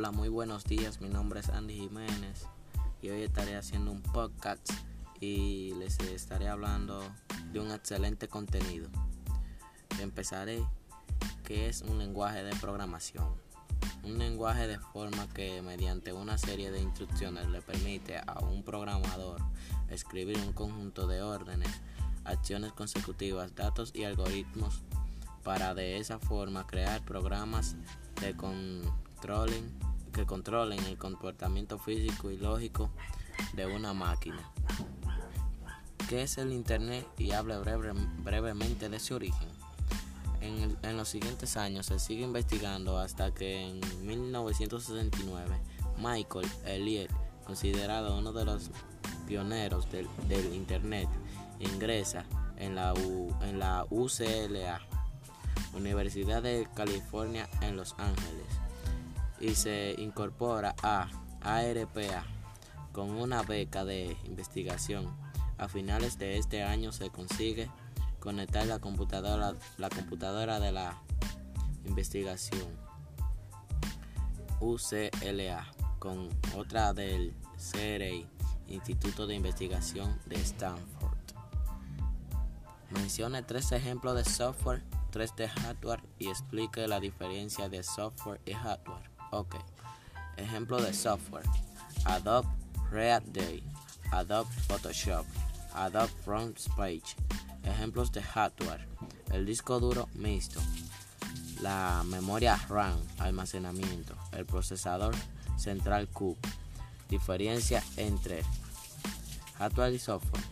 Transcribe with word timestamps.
Hola, 0.00 0.12
muy 0.12 0.30
buenos 0.30 0.64
días. 0.64 1.02
Mi 1.02 1.10
nombre 1.10 1.40
es 1.40 1.50
Andy 1.50 1.74
Jiménez 1.74 2.46
y 3.02 3.10
hoy 3.10 3.20
estaré 3.20 3.54
haciendo 3.54 3.92
un 3.92 4.00
podcast 4.00 4.66
y 5.20 5.74
les 5.74 6.00
estaré 6.00 6.48
hablando 6.48 7.02
de 7.52 7.60
un 7.60 7.70
excelente 7.70 8.26
contenido. 8.26 8.88
Empezaré 10.00 10.64
que 11.44 11.68
es 11.68 11.82
un 11.82 11.98
lenguaje 11.98 12.42
de 12.42 12.56
programación. 12.56 13.28
Un 14.02 14.16
lenguaje 14.16 14.66
de 14.66 14.78
forma 14.78 15.28
que 15.34 15.60
mediante 15.60 16.14
una 16.14 16.38
serie 16.38 16.70
de 16.70 16.80
instrucciones 16.80 17.48
le 17.48 17.60
permite 17.60 18.16
a 18.26 18.38
un 18.40 18.62
programador 18.62 19.42
escribir 19.90 20.38
un 20.38 20.54
conjunto 20.54 21.08
de 21.08 21.20
órdenes, 21.20 21.82
acciones 22.24 22.72
consecutivas, 22.72 23.54
datos 23.54 23.92
y 23.94 24.04
algoritmos 24.04 24.80
para 25.44 25.74
de 25.74 25.98
esa 25.98 26.18
forma 26.18 26.66
crear 26.66 27.04
programas 27.04 27.76
de 28.22 28.34
controlen, 28.34 29.89
que 30.20 30.26
controlen 30.26 30.84
el 30.84 30.98
comportamiento 30.98 31.78
físico 31.78 32.30
y 32.30 32.36
lógico 32.36 32.90
de 33.54 33.64
una 33.64 33.94
máquina. 33.94 34.52
¿Qué 36.10 36.22
es 36.22 36.36
el 36.36 36.52
Internet? 36.52 37.06
Y 37.16 37.32
hable 37.32 37.56
brevemente 38.22 38.90
de 38.90 39.00
su 39.00 39.14
origen. 39.14 39.48
En, 40.42 40.96
los 40.96 41.08
siguientes 41.08 41.56
años 41.56 41.86
se 41.86 41.98
sigue 41.98 42.24
investigando 42.24 42.98
hasta 42.98 43.32
que 43.32 43.66
en 43.66 43.80
1969 44.06 45.58
Michael 45.96 46.48
Elliott, 46.66 47.10
considerado 47.46 48.18
uno 48.18 48.32
de 48.32 48.44
los 48.44 48.70
pioneros 49.26 49.86
del, 49.90 50.54
Internet, 50.54 51.08
ingresa 51.60 52.26
en 52.58 52.74
la 52.74 52.92
UCLA 53.90 54.80
Universidad 55.72 56.42
de 56.42 56.68
California 56.74 57.48
en 57.62 57.76
Los 57.76 57.94
Ángeles 57.96 58.60
y 59.40 59.54
se 59.54 59.94
incorpora 59.98 60.74
a 60.82 61.08
ARPA 61.40 62.24
con 62.92 63.10
una 63.10 63.42
beca 63.42 63.84
de 63.84 64.16
investigación. 64.24 65.06
A 65.58 65.68
finales 65.68 66.18
de 66.18 66.38
este 66.38 66.62
año 66.62 66.92
se 66.92 67.10
consigue 67.10 67.70
conectar 68.18 68.66
la 68.66 68.78
computadora, 68.78 69.52
de 70.60 70.72
la 70.72 71.02
investigación 71.86 72.68
UCLA 74.60 75.66
con 75.98 76.28
otra 76.56 76.92
del 76.92 77.34
CRI, 77.72 78.26
Instituto 78.68 79.26
de 79.26 79.34
Investigación 79.34 80.18
de 80.26 80.36
Stanford. 80.36 81.18
Mencione 82.90 83.42
tres 83.42 83.72
ejemplos 83.72 84.16
de 84.16 84.24
software 84.24 84.82
3D 85.12 85.48
hardware 85.48 86.02
y 86.18 86.28
explique 86.28 86.86
la 86.86 87.00
diferencia 87.00 87.68
de 87.68 87.82
software 87.82 88.40
y 88.44 88.52
hardware. 88.52 89.19
Ok. 89.30 89.54
Ejemplo 90.36 90.80
de 90.80 90.92
software. 90.92 91.46
Adobe 92.04 92.48
React 92.90 93.26
Day, 93.28 93.62
Adobe 94.10 94.50
Photoshop, 94.66 95.24
Adobe 95.74 96.10
Page. 96.76 97.16
Ejemplos 97.62 98.10
de 98.10 98.22
hardware. 98.22 98.88
El 99.32 99.46
disco 99.46 99.78
duro 99.78 100.08
mixto, 100.14 100.60
la 101.60 102.02
memoria 102.06 102.56
RAM, 102.68 102.98
almacenamiento, 103.18 104.16
el 104.32 104.46
procesador 104.46 105.14
central 105.56 106.08
CUP. 106.08 106.38
Diferencia 107.08 107.82
entre 107.96 108.42
hardware 109.58 109.94
y 109.94 109.98
software. 109.98 110.42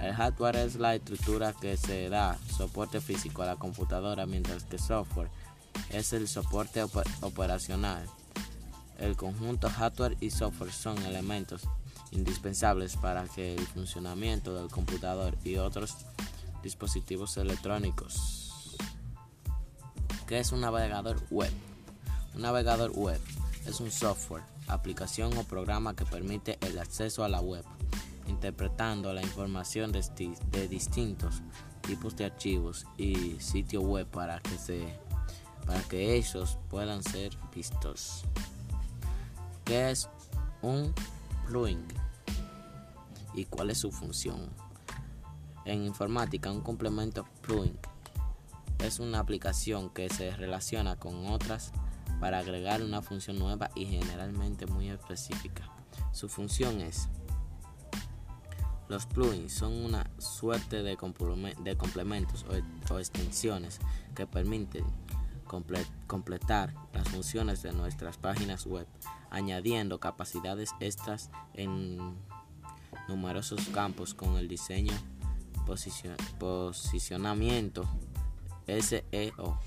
El 0.00 0.14
hardware 0.14 0.56
es 0.56 0.76
la 0.76 0.94
estructura 0.94 1.52
que 1.52 1.76
se 1.76 2.08
da 2.08 2.38
soporte 2.56 3.00
físico 3.00 3.42
a 3.42 3.46
la 3.46 3.56
computadora, 3.56 4.26
mientras 4.26 4.64
que 4.64 4.78
software 4.78 5.28
es 5.90 6.12
el 6.12 6.28
soporte 6.28 6.82
operacional. 7.20 8.06
El 8.98 9.16
conjunto 9.16 9.70
hardware 9.70 10.16
y 10.20 10.30
software 10.30 10.72
son 10.72 10.98
elementos 11.04 11.62
indispensables 12.10 12.96
para 12.96 13.24
que 13.24 13.54
el 13.54 13.66
funcionamiento 13.66 14.54
del 14.54 14.68
computador 14.70 15.36
y 15.44 15.56
otros 15.56 15.94
dispositivos 16.62 17.36
electrónicos. 17.36 18.76
¿Qué 20.26 20.40
es 20.40 20.52
un 20.52 20.60
navegador 20.60 21.20
web? 21.30 21.52
Un 22.34 22.42
navegador 22.42 22.90
web 22.90 23.20
es 23.66 23.80
un 23.80 23.90
software, 23.90 24.42
aplicación 24.66 25.36
o 25.36 25.44
programa 25.44 25.94
que 25.94 26.04
permite 26.04 26.58
el 26.60 26.78
acceso 26.78 27.24
a 27.24 27.28
la 27.28 27.40
web 27.40 27.64
interpretando 28.28 29.12
la 29.12 29.22
información 29.22 29.90
de, 29.90 30.68
distintos 30.68 31.42
tipos 31.80 32.16
de 32.16 32.26
archivos 32.26 32.86
y 32.96 33.36
sitios 33.40 33.82
web 33.82 34.06
para 34.06 34.40
que, 34.40 34.56
se, 34.58 34.86
para 35.68 35.82
que 35.82 36.16
ellos 36.16 36.58
puedan 36.70 37.02
ser 37.02 37.36
vistos. 37.54 38.24
¿Qué 39.66 39.90
es 39.90 40.08
un 40.62 40.94
plugin? 41.46 41.84
¿Y 43.34 43.44
cuál 43.44 43.68
es 43.68 43.76
su 43.76 43.92
función? 43.92 44.48
En 45.66 45.84
informática, 45.84 46.50
un 46.50 46.62
complemento 46.62 47.26
plugin 47.42 47.78
es 48.78 48.98
una 48.98 49.18
aplicación 49.18 49.90
que 49.90 50.08
se 50.08 50.34
relaciona 50.34 50.96
con 50.96 51.26
otras 51.26 51.72
para 52.18 52.38
agregar 52.38 52.82
una 52.82 53.02
función 53.02 53.38
nueva 53.38 53.70
y 53.74 53.84
generalmente 53.84 54.64
muy 54.64 54.88
específica. 54.88 55.70
Su 56.12 56.30
función 56.30 56.80
es 56.80 57.10
los 58.88 59.04
plugins 59.04 59.52
son 59.52 59.74
una 59.74 60.10
suerte 60.16 60.82
de, 60.82 60.96
complementos 60.96 62.46
o, 62.90 62.98
extensiones 62.98 63.80
que 64.14 64.26
permiten 64.26 64.84
completar 65.48 66.74
las 66.92 67.08
funciones 67.08 67.62
de 67.62 67.72
nuestras 67.72 68.16
páginas 68.18 68.66
web, 68.66 68.86
añadiendo 69.30 69.98
capacidades 69.98 70.70
extras 70.78 71.30
en 71.54 72.16
numerosos 73.08 73.66
campos 73.68 74.14
con 74.14 74.36
el 74.36 74.46
diseño, 74.46 74.92
posicionamiento, 76.38 77.88
SEO, 78.66 79.58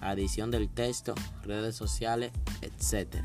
adición 0.00 0.50
del 0.50 0.68
texto, 0.68 1.14
redes 1.42 1.74
sociales, 1.74 2.32
etc. 2.60 3.16